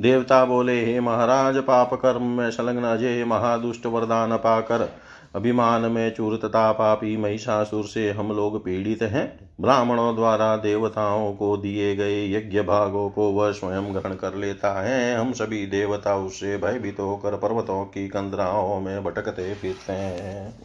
देवता 0.01 0.45
बोले, 0.45 0.85
हे 0.85 0.99
महाराज, 0.99 1.57
पाप 1.57 1.93
कर्म 1.93 2.23
में 2.23 2.51
संलग्न 2.51 2.83
अजय, 2.83 3.23
महादुष्ट 3.23 3.85
वरदान 3.85 4.37
पाकर 4.37 4.89
अभिमान 5.35 5.81
में 5.81 6.15
चूर 6.15 6.37
तथा 6.37 6.71
पापी 6.71 7.17
महिषासुर 7.17 7.83
से 7.83 8.11
हम 8.11 8.31
लोग 8.31 8.65
पीड़ित 8.65 9.01
हैं। 9.01 9.55
ब्राह्मणों 9.61 10.15
द्वारा 10.15 10.57
देवताओं 10.57 11.33
को 11.33 11.57
दिए 11.57 11.95
गए 11.95 12.33
यज्ञ 12.33 12.61
भागों 12.61 13.09
को 13.09 13.29
वह 13.31 13.51
स्वयं 13.51 13.93
ग्रहण 13.93 14.15
कर 14.15 14.35
लेता 14.35 14.81
है। 14.81 15.15
हम 15.15 15.33
सभी 15.33 15.65
देवता 15.65 16.15
उससे 16.15 16.57
भयभीत 16.57 16.99
होकर 16.99 17.35
पर्वतों 17.35 17.85
की 17.85 18.07
कंदराओं 18.07 18.81
में 18.81 19.03
भटकते 19.03 19.53
फिरते 19.53 19.93
हैं। 19.93 20.59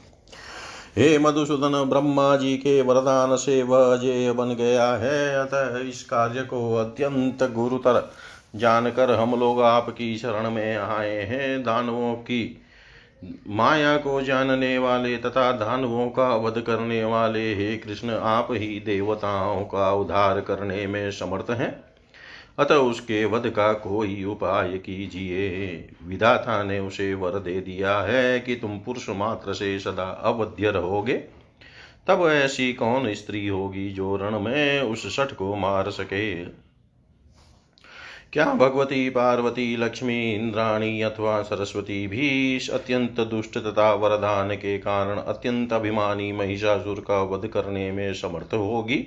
हे 0.97 1.19
मधुसूदन, 1.19 1.85
ब्रह्मा 1.91 2.37
जी 2.37 2.57
के 2.57 2.83
वरदान 2.83 3.37
से 3.37 3.63
वह 3.63 3.93
अजय 3.93 4.33
बन 4.33 4.55
गया 4.55 4.87
है। 4.87 5.37
अतः 5.37 5.89
इस 5.89 6.05
कार्य 6.05 6.43
को 6.43 6.75
अत्यंत 6.75 7.43
गुरुतर 7.43 8.11
जानकर 8.57 9.11
हम 9.11 9.41
लोग 9.41 9.63
आपकी 9.63 10.17
शरण 10.19 10.51
में 10.51 10.77
आए 10.77 11.17
हैं। 11.17 11.63
दानवों 11.63 12.15
की 12.15 12.63
माया 13.49 13.97
को 13.97 14.23
जानने 14.23 14.79
वाले 14.79 15.17
तथा 15.17 15.53
दानवों 15.53 16.09
का 16.09 16.37
वध 16.37 16.61
करने 16.61 17.05
वाले 17.05 17.55
हे 17.55 17.77
कृष्ण, 17.77 18.11
आप 18.11 18.49
ही 18.51 18.81
देवताओं 18.81 19.65
का 19.65 19.93
उद्धार 19.93 20.41
करने 20.41 20.87
में 20.87 21.11
समर्थ 21.11 21.51
हैं। 21.51 21.85
अतः 22.59 22.75
उसके 22.75 23.25
वध 23.25 23.51
का 23.51 23.73
कोई 23.73 24.25
उपाय 24.25 24.69
कीजिए। 24.69 25.89
विधाता 26.05 26.63
ने 26.63 26.79
उसे 26.79 27.15
वर 27.15 27.31
दे 27.31 27.61
दिया 27.61 27.99
है 27.99 28.41
कि 28.41 28.57
तुम 28.57 28.79
पुरुष 28.79 29.09
मात्र 29.09 29.55
से 29.55 29.79
सदा 29.79 30.21
अवध्य 30.23 30.71
रहोगे। 30.71 31.15
तब 32.07 32.29
ऐसी 32.29 32.73
कौन 32.73 33.15
स्त्री 33.15 33.49
होगी 33.49 33.91
जो 33.91 34.17
रण 34.17 34.41
में 34.41 34.81
उस 34.81 35.17
सठ 35.17 35.33
को 35.33 35.57
मार 35.57 35.91
सके? 35.91 36.45
क्या 38.33 38.55
भगवती, 38.55 39.11
पार्वती, 39.11 39.77
लक्ष्मी, 39.77 40.35
इंद्राणी 40.35 41.03
अथवा 41.03 41.43
सरस्वती 41.43 42.07
भी 42.07 42.59
अत्यंत 42.73 43.21
दुष्ट 43.21 43.59
तथा 43.59 43.95
वरदान 43.95 44.55
के 44.55 44.79
कारण 44.79 45.17
अत्यंत 45.17 45.73
अभिमानी 45.73 46.33
महिषासुर 46.33 47.01
का 47.01 47.23
वध 47.23 47.47
करने 47.47 47.93
में 47.93 48.15
समर्थ 48.15 48.55
होगी? 48.55 49.07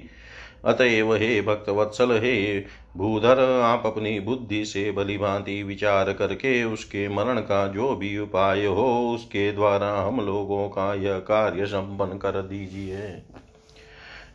अतएव 0.65 1.15
हे 1.15 1.41
भक्त 1.41 1.69
वत्सल, 1.69 2.11
हे 2.11 2.65
भूधर, 2.97 3.61
आप 3.61 3.83
अपनी 3.85 4.19
बुद्धि 4.19 4.65
से 4.65 4.91
भली 4.91 5.17
भांति 5.17 5.63
विचार 5.63 6.13
करके 6.13 6.63
उसके 6.63 7.09
मरण 7.09 7.39
का 7.39 7.67
जो 7.67 7.95
भी 7.95 8.17
उपाय 8.19 8.65
हो, 8.65 9.11
उसके 9.15 9.51
द्वारा 9.51 10.01
हम 10.01 10.21
लोगों 10.21 10.69
का 10.69 10.93
यह 10.93 11.17
कार्य 11.17 11.65
संपन्न 11.65 12.17
कर 12.17 12.41
दीजिए। 12.41 13.23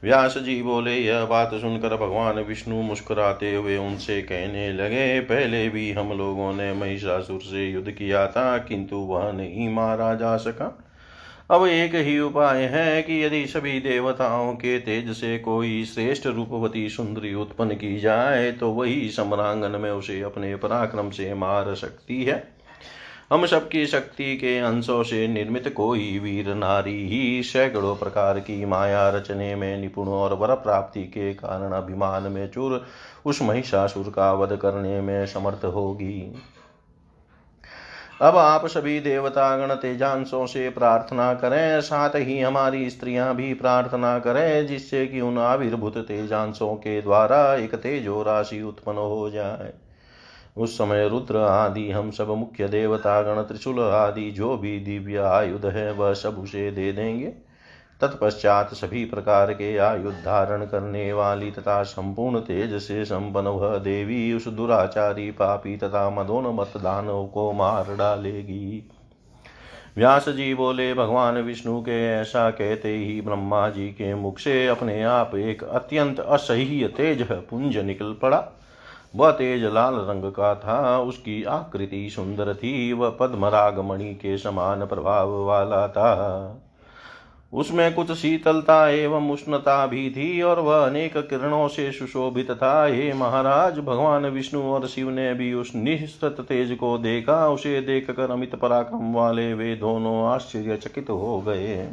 व्यास 0.03 0.37
जी 0.39 0.63
बोले, 0.63 0.95
यह 0.97 1.25
बात 1.25 1.55
सुनकर 1.55 1.97
भगवान 1.97 2.39
विष्णु 2.39 2.83
मुस्कुराते 2.83 3.55
हुए 3.55 3.77
उनसे 3.77 4.21
कहने 4.23 4.73
लगे, 4.73 5.21
पहले 5.21 5.69
भी 5.69 5.91
हम 5.93 6.13
लोगों 6.13 6.53
ने 6.53 6.73
महिषासुर 6.73 7.41
से 7.41 7.67
युद्ध 7.67 7.91
किया 7.91 8.27
था, 8.27 8.59
किंतु 8.59 8.97
वह 8.97 9.33
नहीं 9.33 9.69
मारा 9.69 10.15
जा 10.15 10.37
सका। 10.37 10.85
अब 11.51 11.67
एक 11.67 11.95
ही 11.95 12.19
उपाय 12.19 12.63
है 12.63 13.03
कि 13.03 13.25
यदि 13.25 13.47
सभी 13.47 13.81
देवताओं 13.81 14.53
के 14.55 14.79
तेज 14.79 15.11
से 15.11 15.39
कोई 15.39 15.85
श्रेष्ठ 15.85 16.27
रूपवती 16.27 16.89
सुंदरी 16.89 17.35
उत्पन्न 17.35 17.75
की 17.75 17.99
जाए 18.01 18.53
तो 18.53 18.71
वही 18.71 19.09
सम्रांगन 19.09 19.81
में 19.81 19.91
उसे 19.91 20.21
अपने 20.23 20.55
पराक्रम 20.57 21.11
से 21.11 21.35
मार 21.35 21.75
सकती 21.75 22.25
है। 22.25 22.58
हम 23.33 23.47
सबकी 23.47 23.87
शक्ति 23.87 24.37
के 24.37 24.59
अंशों 24.59 25.03
से 25.03 25.29
निर्मित 25.29 25.75
कोई 25.77 26.19
वीर 26.19 26.55
नारी 26.55 27.09
ही 27.09 27.43
सैकड़ों 27.43 27.97
प्रकार 27.97 28.39
की 28.39 28.65
माया 28.65 29.09
रचने 29.09 29.55
में 29.55 29.79
निपुण 29.79 30.09
और 30.09 30.35
वर 30.35 30.55
प्राप्ति 30.55 31.03
के 31.03 31.35
कारण 31.35 31.73
अभिमान 31.73 32.23
में 32.23 32.51
चूर 32.51 32.87
उस 33.27 33.43
महिषासुर 33.43 34.13
का 34.17 34.33
वध 34.33 34.57
करने 34.57 35.01
में 35.01 35.27
समर्थ 35.27 35.65
होगी। 35.65 36.35
अब 38.23 38.37
आप 38.37 38.67
सभी 38.67 39.01
देवता 39.01 39.57
गण 39.59 39.75
तेजांशों 39.75 40.47
से 40.47 40.71
प्रार्थना 40.71 41.35
करें, 41.35 41.81
साथ 41.81 42.11
ही 42.17 42.41
हमारी 42.41 42.91
स्त्रियाँ 42.91 43.37
भी 43.37 43.55
प्रार्थना 43.55 44.19
करें, 44.19 44.67
जिससे 44.67 45.07
कि 45.07 45.21
उन 45.21 45.39
आविर्भूत 45.39 45.99
तेजांशों 45.99 46.75
के 46.75 47.03
द्वारा 47.03 47.55
एक 47.55 47.75
तेजो 47.75 48.23
राशि 48.23 48.63
उत्पन्न 48.63 48.99
हो 48.99 49.31
जाए। 49.31 49.73
उस 50.59 50.79
समय 50.79 51.09
रुद्र 51.09 51.37
आदि, 51.37 51.91
हम 51.91 52.11
सब 52.11 52.29
मुख्य 52.29 52.69
देवता, 52.69 53.23
गण, 53.23 53.43
त्रिशूल 53.43 53.81
आदि, 53.81 54.31
जो 54.31 54.57
भी 54.57 54.79
दिव्य 54.81 55.19
आयुध 55.19 55.67
है, 55.67 55.93
वह 55.93 56.13
सब 56.13 56.39
उसे 56.39 56.71
दे 56.71 56.93
देंगे। 56.93 57.33
तत्पश्चात 58.01 58.75
सभी 58.75 59.05
प्रकार 59.05 59.53
के 59.53 59.77
आयुध 59.77 60.15
धारण 60.15 60.65
करने 60.65 61.13
वाली 61.13 61.51
तथा 61.51 61.83
संपूर्ण 61.83 62.41
तेज 62.41 62.75
से 62.83 63.05
संपन्न 63.05 63.47
वह 63.47 63.77
देवी 63.79 64.33
उस 64.33 64.49
दुराचारी 64.49 65.31
पापी 65.31 65.77
तथा 65.77 66.09
मदोन्मत 66.11 66.73
दानव 66.77 67.27
को 67.27 67.53
मार 67.53 67.97
डालेगी। 67.97 68.91
व्यास 69.97 70.29
जी 70.29 70.55
बोले, 70.55 70.95
भगवान 70.95 71.39
विष्णु 71.39 71.81
के 71.81 72.07
ऐसा 72.07 72.51
कहते 72.51 72.97
ही 72.97 73.21
ब्रह्मा 73.21 73.69
जी 73.69 73.89
के 73.89 74.15
मुख 74.15 74.39
से 74.39 74.67
अपने 74.67 75.03
आप 75.03 75.35
एक 75.35 75.65
अत्यंत 75.65 76.21
असह्य 76.21 76.89
तेज 76.89 77.23
पुंज 77.31 77.77
निकल 77.77 78.17
पड़ा। 78.23 78.39
वह 79.17 79.31
तेज 79.31 79.65
लाल 79.65 79.95
रंग 79.95 80.25
का 80.25 80.55
था, 80.55 81.01
उसकी 81.01 81.45
आकृति 81.45 82.11
सुंदर 82.11 82.55
थी, 82.55 82.93
वह 82.93 83.11
पद्मराग 83.11 83.79
मणि 83.79 84.15
के 84.15 84.39
समान 84.39 84.87
प्रभाव 84.87 85.45
वाला 85.45 85.89
था। 85.89 86.63
उसमें 87.53 87.95
कुछ 87.95 88.13
शीतलता 88.13 88.89
एवं 88.89 89.31
उष्णता 89.31 89.87
भी 89.87 90.11
थी, 90.11 90.43
और 90.43 90.61
वह 90.61 90.87
अनेक 90.87 91.17
किरणों 91.17 91.69
से 91.69 91.93
सुशोभित 91.93 92.51
था। 92.51 92.87
हे 92.87 93.13
महाराज, 93.13 93.79
भगवान 93.79 94.27
विष्णु 94.27 94.63
और 94.63 94.87
शिव 94.87 95.11
ने 95.11 95.35
भी 95.35 95.55
उस 95.55 95.73
निःसृत 95.75 96.37
तेज 96.41 96.73
को 96.73 96.99
देखा, 96.99 97.49
उसे 97.49 97.81
देखकर 97.81 98.31
अमित 98.31 98.55
पराक्रम 98.55 99.15
वाले 99.15 99.55
वे 99.55 99.77
दोनों 99.77 100.27
आश्चर्यचकित 100.27 101.11
हो 101.11 101.41
गए। 101.41 101.89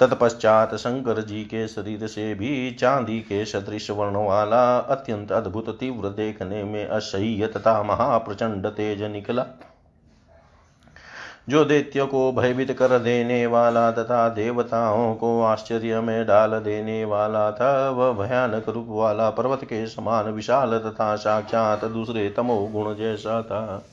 तत्पश्चात 0.00 0.74
शंकर 0.74 1.20
जी 1.20 1.42
के 1.44 1.68
शरीर 1.68 2.06
से 2.06 2.34
भी 2.34 2.70
चांदी 2.70 3.18
के 3.20 3.44
सदृश 3.44 3.90
वर्ण 3.90 4.16
वाला 4.16 4.78
अत्यंत 4.78 5.32
अद्भुत 5.32 5.68
तीव्र 5.80 6.08
देखने 6.08 6.64
में 6.64 6.86
असह्य 6.86 7.46
तथा 7.46 7.82
महाप्रचंड 7.82 8.66
तेज 8.66 9.02
निकला। 9.02 9.46
जो 11.48 11.64
दैत्य 11.64 12.04
को 12.04 12.32
भयभीत 12.32 12.70
कर 12.72 12.98
देने 12.98 13.46
वाला 13.46 13.90
तथा 13.92 14.28
देवताओं 14.28 15.14
को 15.14 15.42
आश्चर्य 15.42 16.00
में 16.00 16.26
डाल 16.26 16.50
देने 16.50 17.04
वाला 17.04 17.50
था, 17.50 17.90
वह 17.90 18.12
भयानक 18.12 18.68
रूप 18.68 18.86
वाला 18.88 19.30
पर्वत 19.30 19.64
के 19.64 19.86
समान 19.86 20.24
विशाल 20.24 20.78
तथा 20.78 21.16
साक्षात 21.16 21.84
दूसरे 21.84 22.28
तमो 22.30 22.66
गुण 22.66 22.94
जैसा 22.94 23.42
था। 23.42 23.84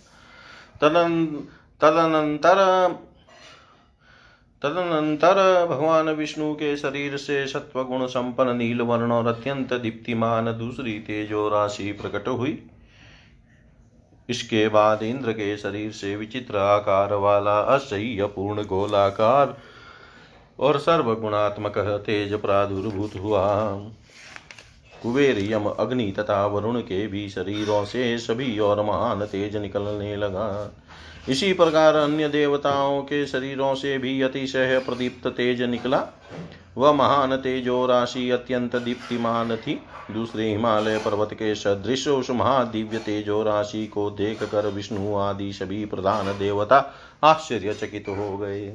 तदन 0.82 1.26
तदनंतर 1.82 2.60
तदनंतर 4.62 5.65
भगवान 5.65 6.10
विष्णु 6.10 6.54
के 6.54 6.76
शरीर 6.78 7.17
से 7.17 7.45
सत्वगुण 7.47 8.06
संपन्न 8.06 8.56
नील 8.58 8.82
वर्ण 8.82 9.12
और 9.12 9.28
अत्यंत 9.28 9.74
दीप्तिमान 9.74 10.45
दूसरी 10.45 11.00
तेजो 11.00 11.47
राशि 11.50 11.91
प्रकट 11.91 12.28
हुई। 12.28 12.63
इसके 14.30 14.67
बाद 14.67 15.04
इंद्र 15.04 15.32
के 15.32 15.58
शरीर 15.58 15.91
से 15.91 16.15
विचित्र 16.15 16.58
आकार 16.58 17.13
वाला 17.13 17.60
असह्य 17.60 18.26
पूर्ण 18.26 18.63
गोलाकार 18.63 19.58
और 20.60 20.78
सर्वगुणात्मक 20.80 21.78
तेज 21.78 22.34
प्रादुर्भूत 22.34 23.15
हुआ। 23.15 23.47
कुबेर 25.04 25.39
यम 25.39 25.65
अग्नि 25.65 26.12
तथा 26.12 26.45
वरुण 26.45 26.80
के 26.82 27.08
भी 27.08 27.30
शरीरों 27.30 27.86
से 27.86 28.17
सभी 28.17 28.60
और 28.60 28.86
महान 28.86 29.26
तेज 29.26 29.58
निकलने 29.58 30.15
लगा। 30.15 30.47
इसी 31.30 31.54
प्रकार 31.54 31.96
अन्य 31.96 32.28
देवताओं 32.28 33.02
के 33.02 33.26
शरीरों 33.28 33.74
से 33.76 33.98
भी 33.98 34.22
अतिशय 34.22 34.80
प्रदीप्त 34.80 35.28
तेज 35.28 35.62
निकला। 35.62 36.08
वह 36.78 36.92
महान 36.92 37.36
तेजो 37.36 37.86
राशि 37.86 38.30
अत्यंत 38.30 38.76
दीप्तिमान 38.76 39.56
थी। 39.56 39.80
दूसरे 40.12 40.50
हिमालय 40.50 40.98
पर्वत 40.98 41.34
के 41.34 41.56
सदृश 41.56 42.08
उस 42.08 42.30
महादिव्य 42.30 42.98
तेजो 42.98 43.44
राशि 43.44 43.86
को 43.88 44.10
देख 44.10 44.44
कर 44.44 44.68
विष्णु 44.68 45.16
आदि 45.16 45.54
सभी 45.54 45.86
प्रधान 45.86 46.38
देवता 46.40 46.94
आश्चर्यचकित 47.24 48.06
हो 48.10 48.38
गए। 48.38 48.74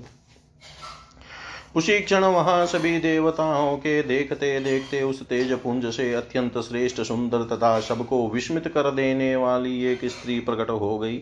उसी 1.76 1.98
क्षण 2.00 2.24
वहाँ 2.24 2.66
सभी 2.66 2.98
देवताओं 2.98 3.76
के 3.76 4.02
देखते 4.02 4.60
देखते 4.60 5.02
उस 5.02 5.22
तेज 5.22 5.52
पुंज 5.52 5.86
से 5.86 6.12
अत्यंत 6.14 6.58
श्रेष्ठ 6.58 7.00
सुंदर 7.00 7.42
तथा 7.42 7.80
सबको 7.80 8.28
विस्मित 8.28 8.68
कर 8.68 8.90
देने 8.90 9.36
वाली 9.36 9.84
एक 9.84 10.04
स्त्री 10.04 10.40
प्रकट 10.40 10.70
हो 10.70 10.98
गई। 10.98 11.16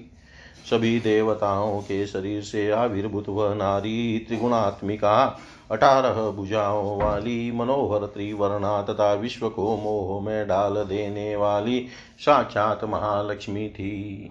सभी 0.71 1.01
देवताओं 1.01 1.81
के 1.81 2.07
शरीर 2.07 2.43
से 2.43 2.71
आविर्भूत 2.71 3.29
वह 3.29 3.55
नारी, 3.55 4.19
त्रिगुणात्मिका, 4.19 5.39
अठारह 5.71 6.31
भुजाओं 6.31 6.99
वाली, 6.99 7.53
मनोहर 7.53 8.07
त्रिवर्णा 8.07 8.83
तथा 8.83 9.15
विश्व 9.15 9.49
को 9.49 9.77
मोह 9.77 10.25
में 10.25 10.49
डाल 10.49 10.75
देने 10.75 11.37
वाली 11.37 11.87
साक्षात 12.19 12.85
महालक्ष्मी 12.85 13.69
थी। 13.69 14.31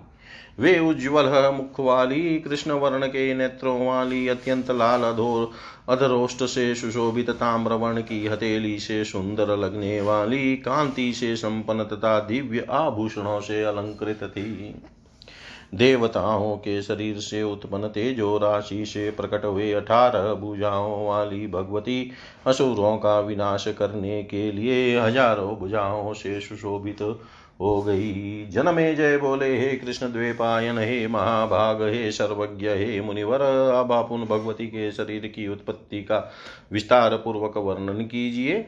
वे 0.60 0.80
उज्ज्वल 0.80 1.26
मुख 1.54 1.80
वाली 1.80 2.40
कृष्ण 2.40 2.72
वर्ण 2.72 3.08
के 3.08 3.34
नेत्रों 3.34 3.88
वाली, 3.88 4.28
अत्यंत 4.28 4.72
लाल 4.72 5.02
अधोर, 5.02 5.52
अधरोष्ट 5.90 6.44
से 6.44 6.76
सुशोभित 6.76 7.30
ताम्रवर्ण 7.30 8.02
की 8.02 8.28
हथेली 8.28 8.80
से 8.80 9.04
सुंदर 9.04 9.58
लगने 9.58 10.02
वाली, 10.02 10.56
कांति 10.56 11.14
से 11.14 11.36
संपन्न 11.36 11.84
तथा 11.84 12.20
दिव्य 12.20 12.66
आभूषणों 12.70 13.40
से 13.40 13.64
अलंकृत 13.64 14.20
थी। 14.24 14.82
देवताओं 15.74 16.56
के 16.58 16.82
शरीर 16.82 17.18
से 17.18 17.44
उत्पन्न 17.44 17.88
तेजो 17.88 18.38
राशि 18.38 18.86
से 18.86 19.10
प्रकट 19.12 19.46
हुए 19.46 19.72
अठारह 19.74 20.34
भुजाओं 20.34 21.08
वाली 21.08 21.48
भगवती 21.48 22.12
असुरों 22.48 22.98
का 22.98 23.20
विनाश 23.20 23.68
करने 23.68 24.24
के 24.24 24.52
लिए 24.52 25.00
हज़ारों 25.00 25.56
भुजाओं 25.56 26.14
से 26.14 26.40
सुशोभित 26.42 27.02
हो 27.62 27.82
गई। 27.82 28.46
जनमे 28.46 28.94
जय 28.96 29.18
बोले, 29.18 29.58
हे 29.58 29.76
कृष्ण 29.78 30.12
द्वेपायन, 30.12 30.78
हे 30.78 31.08
महाभाग, 31.08 31.82
हे 31.84 32.12
सर्वज्ञ, 32.12 32.70
हे 32.70 33.02
मुनिवर, 33.02 33.42
अब 33.76 33.92
आप 33.92 34.12
उन 34.12 34.24
भगवती 34.26 34.68
के 34.68 34.92
शरीर 34.92 35.28
की 35.28 35.48
उत्पत्ति 35.48 36.02
का 36.04 36.32
विस्तार 36.72 37.16
पूर्वक 37.16 37.58
वर्णन 37.58 38.06
कीजिए। 38.06 38.68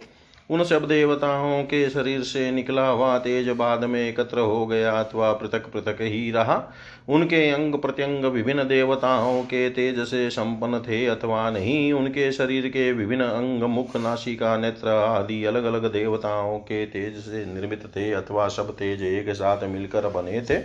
उन 0.50 0.64
सब 0.64 0.88
देवताओं 0.88 1.64
के 1.64 1.90
शरीर 1.90 2.22
से 2.22 2.50
निकला 2.52 2.88
हुआ 2.88 3.18
तेज 3.18 3.50
बाद 3.50 3.84
में 3.84 4.00
एकत्र 4.10 4.40
हो 4.40 4.66
गया 4.66 4.92
अथवा 4.92 5.32
पृथक 5.34 5.66
पृथक 5.66 6.02
ही 6.02 6.32
रहा। 6.32 6.62
उनके 7.10 7.50
अंग 7.50 7.76
प्रत्यंग 7.76 8.26
विभिन्न 8.26 8.64
देवताओं 8.64 9.42
के 9.44 9.70
तेज 9.70 10.00
से 10.00 10.30
संपन्न 10.30 10.80
थे 10.80 11.06
अथवा 11.06 11.50
नहीं, 11.50 11.94
उनके 11.94 12.32
शरीर 12.32 12.68
के 12.68 12.92
विभिन्न 12.92 13.24
अंग, 13.24 13.64
मुख, 13.64 13.96
नासिका, 13.98 14.58
नेत्र 14.58 14.90
आदि 14.90 15.44
अलग 15.46 15.64
अलग 15.64 15.92
देवताओं 15.94 16.58
के 16.60 16.86
तेज 16.86 17.18
से 17.18 17.46
निर्मित 17.46 17.86
थे 17.86 18.12
अथवा 18.14 18.48
सब 18.48 18.72
तेज 18.72 19.04
एक 19.04 19.30
साथ 19.30 19.64
मिलकर 19.64 20.08
बने 20.10 20.42
थे। 20.42 20.60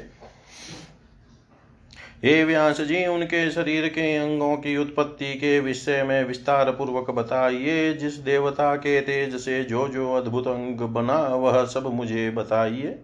हे 2.25 2.45
व्यास 2.45 2.81
जी, 2.81 3.07
उनके 3.07 3.51
शरीर 3.51 3.89
के 3.89 4.17
अंगों 4.17 4.57
की 4.57 4.77
उत्पत्ति 4.77 5.35
के 5.35 5.61
विषय 5.61 6.03
में 6.03 6.25
विस्तार 6.25 6.71
पूर्वक 6.71 7.11
बताइए। 7.11 7.95
जिस 7.95 8.15
देवता 8.15 8.77
के 8.77 9.01
तेज 9.01 9.37
से 9.37 9.65
जो 9.65 9.89
जो 9.89 10.15
अद्भुत 10.15 10.47
अंग 10.47 10.81
बना, 10.81 11.27
वह 11.35 11.65
सब 11.65 11.87
मुझे 11.87 12.31
बताइए। 12.31 12.99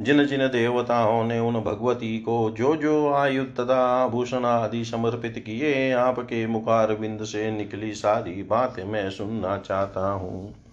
जिन 0.00 0.26
जिन 0.26 0.40
देवताओं 0.40 1.24
ने 1.24 1.38
उन 1.38 1.54
भगवती 1.54 2.18
को 2.18 2.50
जो 2.50 2.76
जो 2.76 3.12
आयु 3.12 3.44
तथा 3.44 4.04
आभूषण 4.04 4.44
आदि 4.44 4.84
समर्पित 4.84 5.38
किए, 5.38 5.92
आपके 5.92 6.46
मुखार 6.46 6.94
बिंद 6.94 7.24
से 7.24 7.50
निकली 7.50 7.94
सारी 7.94 8.42
बातें 8.42 8.84
मैं 8.84 9.10
सुनना 9.10 9.58
चाहता 9.58 10.10
हूँ। 10.10 10.63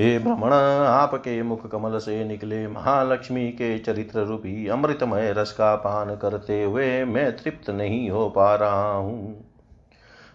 हे 0.00 0.18
भ्रमण 0.18 0.52
आपके 0.52 1.42
मुख 1.42 1.66
कमल 1.70 1.98
से 1.98 2.24
निकले 2.24 2.66
महालक्ष्मी 2.68 3.48
के 3.48 3.78
चरित्र 3.78 4.20
रूपी 4.20 4.66
अमृतमय 4.68 5.32
रस 5.32 5.52
का 5.52 5.74
पान 5.76 6.14
करते 6.16 6.62
हुए 6.62 7.04
मैं 7.04 7.36
तृप्त 7.36 7.70
नहीं 7.70 8.10
हो 8.10 8.28
पा 8.28 8.54
रहा 8.54 8.92
हूँ। 8.92 9.44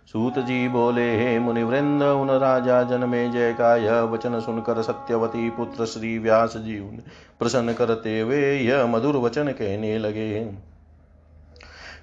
सूत 0.05 0.39
जी 0.39 0.67
बोले, 0.67 1.17
हे 1.17 1.39
मुनिवृंद, 1.39 2.03
उन 2.03 2.29
राजा 2.29 2.83
जनमे 2.83 3.29
जय 3.29 3.53
का 3.53 3.75
यह 3.75 4.01
वचन 4.01 4.39
सुनकर 4.39 4.81
सत्यवती 4.81 5.49
पुत्र 5.49 5.85
श्री 5.85 6.17
व्यास 6.19 6.57
जी 6.57 6.79
प्रसन्न 7.39 7.73
करते 7.73 8.19
हुए 8.19 8.41
यह 8.55 8.85
मधुर 8.85 9.17
वचन 9.17 9.47
कहने 9.51 9.97
लगे 9.97 10.33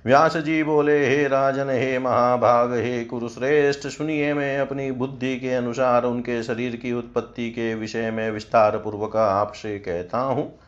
व्यास 0.06 0.36
जी 0.36 0.62
बोले, 0.62 1.08
हे 1.08 1.28
राजन, 1.28 1.66
हे 1.70 1.98
महाभाग, 1.98 2.72
हे 2.72 3.04
कुरुश्रेष्ठ, 3.04 3.88
सुनिए 3.88 4.34
मैं 4.34 4.58
अपनी 4.58 4.90
बुद्धि 4.90 5.36
के 5.36 5.54
अनुसार 5.54 6.04
उनके 6.04 6.42
शरीर 6.42 6.76
की 6.76 6.92
उत्पत्ति 6.92 7.50
के 7.50 7.74
विषय 7.74 8.10
में 8.10 8.30
विस्तार 8.30 8.76
पूर्वक 8.76 9.16
आपसे 9.16 9.78
कहता 9.78 10.18
हूँ। 10.18 10.58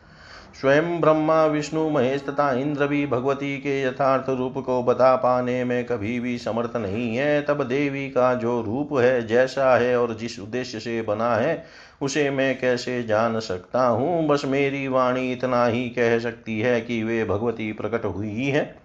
स्वयं 0.61 1.01
ब्रह्मा, 1.01 1.45
विष्णु, 1.45 1.89
महेश 1.89 2.21
तथा 2.21 2.53
इंद्र 2.53 2.87
भी 2.87 3.07
भगवती 3.07 3.57
के 3.57 3.81
यथार्थ 3.83 4.29
रूप 4.29 4.53
को 4.57 4.83
बता 4.83 5.15
पाने 5.15 5.63
में 5.63 5.85
कभी 5.85 6.19
भी 6.19 6.37
समर्थ 6.37 6.75
नहीं 6.75 7.15
है। 7.15 7.41
तब 7.41 7.63
देवी 7.63 8.09
का 8.09 8.35
जो 8.35 8.61
रूप 8.61 8.89
है, 8.99 9.27
जैसा 9.27 9.77
है 9.77 9.99
और 9.99 10.13
जिस 10.13 10.39
उद्देश्य 10.39 10.79
से 10.79 11.01
बना 11.01 11.35
है, 11.35 11.65
उसे 12.01 12.29
मैं 12.29 12.59
कैसे 12.59 13.03
जान 13.03 13.39
सकता 13.39 13.85
हूँ? 13.85 14.27
बस 14.27 14.45
मेरी 14.45 14.87
वाणी 14.87 15.31
इतना 15.31 15.65
ही 15.65 15.89
कह 15.89 16.19
सकती 16.19 16.59
है 16.59 16.81
कि 16.81 17.03
वे 17.03 17.25
भगवती 17.25 17.73
प्रकट 17.73 18.05
हुई 18.05 18.43
है। 18.43 18.82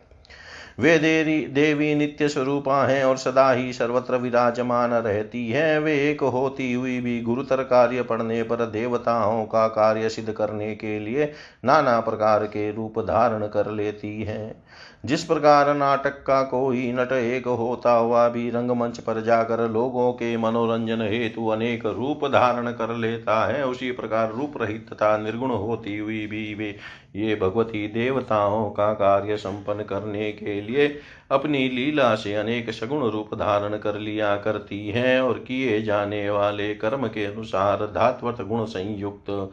वे 0.78 0.98
देवी 0.98 1.38
देवी 1.46 1.94
नित्य 1.94 2.28
स्वरूपा 2.28 2.86
हैं 2.86 3.04
और 3.04 3.16
सदा 3.16 3.50
ही 3.52 3.72
सर्वत्र 3.72 4.16
विराजमान 4.16 4.92
रहती 4.92 5.48
हैं। 5.50 5.78
वे 5.78 5.94
एक 6.10 6.20
होती 6.22 6.72
हुई 6.72 7.00
भी 7.00 7.20
गुरुतर 7.20 7.62
कार्य 7.62 8.02
पढ़ने 8.02 8.42
पर 8.42 8.64
देवताओं 8.66 9.44
का 9.44 9.66
कार्य 9.68 10.08
सिद्ध 10.08 10.32
करने 10.32 10.74
के 10.74 10.98
लिए 11.00 11.32
नाना 11.64 11.98
प्रकार 12.00 12.44
के 12.46 12.70
रूप 12.72 12.98
धारण 13.00 13.46
कर 13.46 13.70
लेती 13.70 14.22
है। 14.22 14.62
जिस 15.04 15.24
प्रकार 15.24 15.72
नाटक 15.74 16.22
का 16.26 16.42
कोई 16.42 16.90
नट 16.92 17.12
एक 17.12 17.46
होता 17.48 17.92
हुआ 17.92 18.28
भी 18.28 18.48
रंगमंच 18.50 18.98
पर 18.98 19.20
जाकर 19.22 19.60
लोगों 19.70 20.12
के 20.12 20.36
मनोरंजन 20.36 21.02
हेतु 21.02 21.46
अनेक 21.48 21.86
रूप 21.86 22.26
धारण 22.26 22.70
कर 22.72 22.94
लेता 22.94 23.44
है। 23.46 23.64
उसी 23.66 23.90
प्रकार 23.90 24.32
रूप 24.32 24.54
रहित 24.62 24.88
तथा 24.92 25.16
निर्गुण 25.18 25.50
होती 25.50 25.96
हुई 25.98 26.26
भी 26.26 26.54
वे 26.54 26.74
ये 27.16 27.34
भगवती 27.34 27.86
देवताओं 27.88 28.70
का 28.70 28.92
कार्य 28.92 29.36
संपन्न 29.36 29.82
करने 29.82 30.32
के 30.32 30.60
लिए 30.60 30.88
अपनी 31.30 31.68
लीला 31.68 32.14
से 32.14 32.34
अनेक 32.34 32.70
सगुण 32.70 33.08
रूप 33.10 33.34
धारण 33.34 33.78
कर 33.78 33.98
लिया 33.98 34.36
करती 34.36 34.88
हैं 34.88 35.20
और 35.20 35.38
किए 35.38 35.80
जाने 35.82 36.28
वाले 36.30 36.74
कर्म 36.74 37.06
के 37.06 37.24
अनुसार 37.24 37.86
धात्वत 37.86 38.40
गुण 38.40 38.64
संयुक्त 38.64 39.50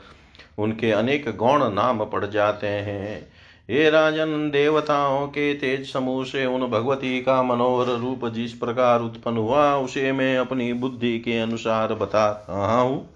उनके 0.58 0.92
अनेक 0.92 1.36
गौण 1.38 1.74
नाम 1.74 2.06
पड़ 2.06 2.26
जाते 2.26 2.68
हैं। 2.68 3.35
हे 3.70 3.90
राजन, 3.90 4.50
देवताओं 4.50 5.28
के 5.28 5.54
तेज 5.54 5.94
समूह 5.94 6.24
से 6.24 6.46
उन 6.46 6.62
भगवती 6.62 7.22
का 7.22 7.44
मनोहर 7.44 7.88
रूप 8.00 8.26
जिस 8.26 8.54
प्रकार 8.54 9.02
उत्पन्न 9.02 9.38
हुआ, 9.38 9.76
उसे 9.76 10.12
मैं 10.12 10.38
अपनी 10.38 10.74
बुद्धि 10.74 11.20
के 11.20 11.40
अनुसार 11.40 11.94
बता 11.94 12.46
रहा 12.50 12.82
हूँ। 12.82 13.10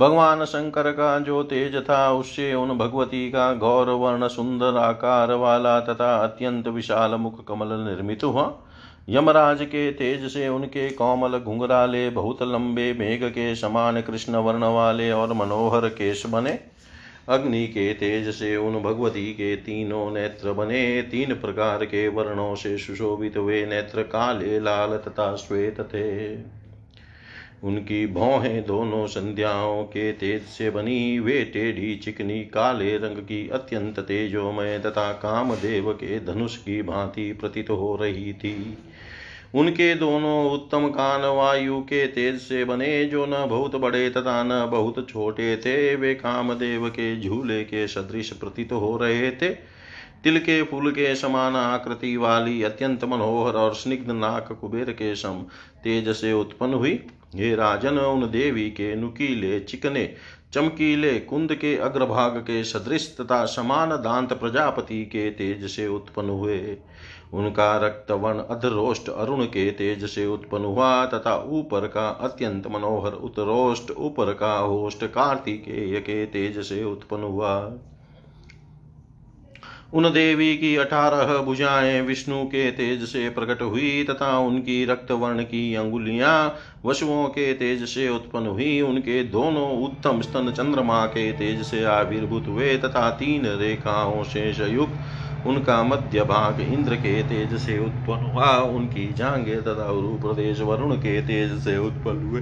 भगवान 0.00 0.44
शंकर 0.44 0.90
का 0.90 1.18
जो 1.18 1.42
तेज 1.42 1.76
था, 1.76 2.12
उससे 2.12 2.54
उन 2.54 2.78
भगवती 2.78 3.30
का 3.30 3.52
गौर 3.54 3.90
वर्ण 3.90 4.28
सुंदर 4.28 4.76
आकार 4.76 5.32
वाला 5.32 5.80
तथा 5.80 6.16
अत्यंत 6.16 6.68
विशाल 6.68 7.14
मुख 7.14 7.44
कमल 7.46 7.66
निर्मित 7.66 8.24
हुआ। 8.24 8.52
यमराज 9.08 9.62
के 9.62 9.90
तेज 9.92 10.32
से 10.32 10.48
उनके 10.48 10.88
कोमल 10.90 11.38
घुंघराले 11.38 12.10
बहुत 12.10 12.42
लंबे 12.42 12.92
मेघ 12.92 13.24
के 13.24 13.54
समान 13.54 14.00
कृष्ण 14.00 14.36
वर्ण 14.36 14.64
वाले 14.64 15.10
और 15.12 15.32
मनोहर 15.32 15.88
केश 15.88 16.26
बने। 16.26 16.73
अग्नि 17.28 17.66
के 17.66 17.94
तेज 17.94 18.28
से 18.28 18.56
उन 18.56 18.82
भगवती 18.82 19.32
के 19.32 19.56
तीनों 19.56 20.12
नेत्र 20.12 20.52
बने। 20.52 21.02
तीन 21.02 21.34
प्रकार 21.34 21.84
के 21.84 22.08
वर्णों 22.08 22.54
से 22.54 22.78
सुशोभित 22.78 23.36
हुए 23.36 23.66
नेत्र 23.66 24.02
काले, 24.02 24.60
लाल 24.60 24.96
तथा 24.96 25.36
श्वेत 25.36 25.80
थे। 25.80 26.34
उनकी 27.66 28.06
भौहें 28.06 28.66
दोनों 28.66 29.06
संध्याओं 29.06 29.84
के 29.84 30.12
तेज 30.12 30.42
से 30.42 30.70
बनी। 30.70 31.18
वे 31.18 31.44
टेढ़ी, 31.44 31.96
चिकनी, 31.96 32.40
काले 32.40 32.96
रंग 32.96 33.16
की 33.16 33.48
अत्यंत 33.48 34.00
तेजोमय 34.00 34.78
तथा 34.78 35.12
कामदेव 35.12 35.92
के 35.92 36.20
धनुष 36.20 36.56
की 36.56 36.82
भांति 36.82 37.32
प्रतीत 37.32 37.70
हो 37.70 37.96
रही 37.96 38.32
थी। 38.32 38.78
उनके 39.54 39.94
दोनों 39.94 40.50
उत्तम 40.50 40.86
कान 40.88 41.24
वायु 41.36 41.80
के 41.80 42.06
तेज 42.06 42.38
से 42.38 42.64
बने 42.64 43.04
जो 43.04 43.26
न 43.26 43.46
बहुत 43.48 43.76
बड़े 43.76 44.08
तथा 44.10 44.42
न 44.42 44.70
बहुत 44.70 45.06
छोटे 45.08 45.56
थे, 45.56 45.94
वे 45.94 46.14
कामदेव 46.14 46.88
के 46.88 47.20
झूले 47.20 47.62
के 47.64 47.86
सदृश 47.88 48.30
प्रतीत 48.30 48.72
हो 48.72 48.96
रहे 48.96 49.30
थे। 49.30 49.48
तिल 50.24 50.38
के 50.38 50.62
फूल 50.62 50.90
के 50.90 51.14
समान 51.14 51.56
आकृति 51.56 52.16
वाली 52.16 52.62
अत्यंत 52.62 53.04
मनोहर 53.04 53.54
और 53.54 53.74
स्निग्ध 53.74 54.10
नाक 54.10 54.52
कुबेर 54.60 54.90
के 54.90 55.14
सम 55.14 55.44
तेज 55.84 56.08
से 56.08 56.32
उत्पन्न 56.32 56.74
हुई। 56.74 57.04
हे 57.34 57.54
राजन, 57.54 57.98
उन 57.98 58.30
देवी 58.30 58.70
के 58.70 58.94
नुकीले 58.94 59.60
चिकने, 59.60 60.14
चमकीले 60.52 61.18
कुंद 61.20 61.54
के 61.54 61.76
अग्रभाग 61.76 62.36
के 62.38 62.64
सदृश 62.64 63.16
तथा 63.20 63.44
समान 63.44 63.90
दांत 63.90 64.32
प्रजापति 64.32 65.04
के 65.04 65.30
तेज 65.30 65.66
से 65.70 65.86
उत्पन्न 65.86 66.28
हुए। 66.28 66.58
उनका 67.34 67.76
रक्तवर्ण 67.76 68.42
अधरोष्ट 68.50 69.08
अरुण 69.08 69.44
के 69.44 69.70
तेज 69.70 70.04
से 70.04 70.26
उत्पन्न 70.26 70.64
हुआ 70.64 71.06
तथा 71.06 71.36
ऊपर 71.50 71.86
का 71.86 72.08
अत्यंत 72.08 72.66
मनोहर 72.66 73.12
उत्तरोष्ट 73.12 73.90
ऊपर 73.90 74.32
का 74.32 74.56
होष्ट 74.56 75.04
कार्तिकेय 75.04 76.00
के 76.00 76.24
तेज 76.26 76.58
से 76.58 76.84
उत्पन्न 76.84 77.22
हुआ। 77.22 77.56
उन 79.94 80.10
देवी 80.12 80.56
की 80.56 80.76
अठारह 80.76 81.36
भुजाएँ 81.38 82.00
विष्णु 82.00 82.44
के 82.44 82.70
तेज 82.70 83.02
से 83.04 83.28
प्रकट 83.30 83.62
हुई 83.62 84.04
तथा 84.04 84.38
उनकी 84.38 84.84
रक्त 84.84 85.10
वर्ण 85.12 85.42
की 85.42 85.74
अंगुलियाँ 85.74 86.56
वशुओं 86.84 87.26
के 87.28 87.52
तेज 87.54 87.84
से 87.84 88.08
उत्पन्न 88.08 88.46
हुई। 88.46 88.80
उनके 88.80 89.22
दोनों 89.24 89.68
उत्तम 89.84 90.20
स्तन 90.20 90.50
चंद्रमा 90.50 91.04
के 91.06 91.32
तेज 91.32 91.62
से 91.62 91.84
आविर्भूत 91.84 92.46
हुए 92.46 92.76
तथा 92.78 93.10
तीन 93.10 93.46
रेखाओं 93.46 94.24
से 94.24 94.50
युक्त 94.72 94.98
उनका 95.46 95.82
मध्य 95.82 96.22
भाग 96.22 96.60
इंद्र 96.60 96.96
के 96.96 97.22
तेज 97.22 97.60
से 97.60 97.78
उत्पन्न 97.78 98.26
हुआ, 98.26 98.58
उनकी 98.58 99.12
जांगे 99.12 99.56
तथा 99.56 99.88
प्रदेश 100.28 100.60
वरुण 100.60 100.96
के 100.96 101.20
तेज 101.22 101.64
से 101.64 101.78
उत्पन्न 101.78 102.26
हुए, 102.26 102.40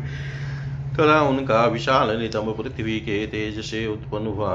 तथा 0.95 1.21
उनका 1.21 1.67
विशाल 1.67 2.19
नितम 2.19 2.53
पृथ्वी 2.53 3.01
के 3.01 3.27
तेज 3.27 3.61
से 3.61 3.87
उत्पन्न 3.87 4.27
हुआ। 4.27 4.55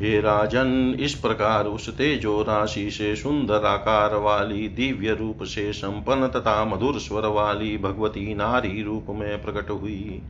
हे 0.00 0.20
राजन, 0.20 0.96
इस 1.00 1.14
प्रकार 1.14 1.64
उस 1.64 1.90
तेजो 1.90 2.42
राशि 2.42 2.90
से 2.90 3.16
सुंदर 3.16 3.64
आकार 3.64 4.14
वाली, 4.14 4.68
दिव्य 4.68 5.14
रूप 5.14 5.42
से 5.42 5.72
संपन्न 5.72 6.28
तथा 6.28 6.64
मधुर 6.64 6.98
स्वर 6.98 7.26
वाली 7.26 7.78
भगवती 7.78 8.34
नारी 8.34 8.82
रूप 8.82 9.06
में 9.08 9.42
प्रकट 9.42 9.70
हुई। 9.70 10.22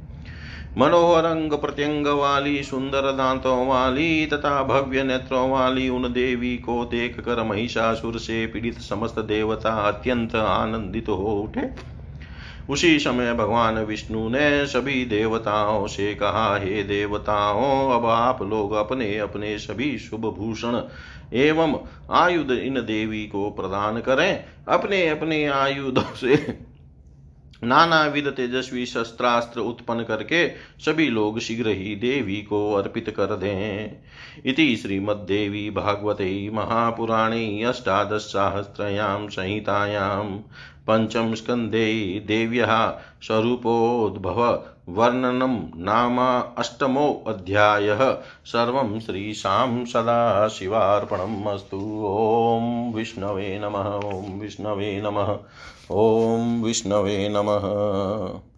मनोहर 0.79 1.25
अंग 1.25 1.53
प्रत्यंग 1.53 2.07
वाली 2.07 2.63
सुंदर 2.63 3.13
दांतों 3.13 3.67
वाली 3.67 4.27
तथा 4.27 4.63
भव्य 4.63 5.03
नेत्रों 5.03 5.51
वाली 5.51 5.89
उन 5.89 6.13
देवी 6.13 6.57
को 6.57 6.85
देख 6.85 7.21
कर 7.21 7.43
महिषासुर 7.43 8.19
से 8.19 8.47
पीड़ित 8.47 8.79
समस्त 8.79 9.19
देवता 9.19 9.71
अत्यंत 9.71 10.35
आनंदित 10.35 11.09
हो 11.09 11.41
उठे। 11.43 11.95
उसी 12.69 12.99
समय 12.99 13.33
भगवान 13.35 13.79
विष्णु 13.79 14.29
ने 14.29 14.67
सभी 14.67 15.05
देवताओं 15.05 15.87
से 15.87 16.15
कहा, 16.15 16.57
हे 16.57 16.83
देवताओं, 16.83 17.95
अब 17.95 18.07
आप 18.07 18.43
लोग 18.43 18.73
अपने 18.73 19.19
अपने 19.19 19.59
सभी 19.59 19.99
शुभ 19.99 20.21
भूषण 20.21 20.81
एवं 21.33 21.79
आयुध 22.11 22.51
इन 22.51 22.75
देवी 22.75 23.27
को 23.27 23.51
प्रदान 23.51 24.01
करें। 24.01 24.45
अपने 24.69 25.09
अपने 25.09 25.45
आयुधों 25.47 26.15
से 26.15 26.64
नाना 27.65 28.03
विध 28.05 28.29
तेजस्वी 28.29 28.87
शस्त्रास्त्र 28.87 29.61
उत्पन्न 29.61 30.03
करके 30.03 30.49
सभी 30.81 31.09
लोग 31.09 31.39
शीघ्र 31.39 31.69
ही 31.69 31.95
देवी 31.97 32.37
को 32.37 32.73
अर्पित 32.73 33.11
कर 33.17 33.27
दें। 33.27 33.97
इति 34.47 34.77
श्रीमद्देवी 34.77 35.71
भागवते 35.71 36.51
महापुराणे 36.51 37.63
अष्टादशसाहस्रयां 37.63 39.29
संहितायां 39.29 40.39
पञ्चम 40.91 41.35
स्कन्धे 41.35 42.25
देव्यः 42.27 42.89
स्वरूपोद्भव 43.23 44.65
वर्णनं 44.89 45.55
नाम 45.85 46.19
अष्टमोऽध्यायः 46.59 48.01
सर्वं 48.45 49.01
श्रीशां 49.01 49.85
सदाशिवार्पणम् 49.85 51.47
अस्तु। 51.47 51.79
ॐ 52.07 52.93
विष्णवे 52.95 53.59
नमः। 53.59 54.11
ॐ 54.11 54.41
विष्णवे 54.41 55.03
नमः। 55.05 55.39
ॐ 55.91 56.63
विष्णवे 56.63 57.29
नमः। 57.29 58.54